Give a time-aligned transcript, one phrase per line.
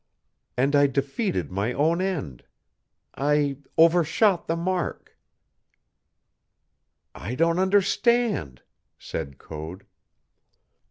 [0.57, 2.43] And I defeated my own end.
[3.13, 5.15] I overshot the mark."
[7.13, 8.63] "I don't understand,"
[8.97, 9.85] said Code.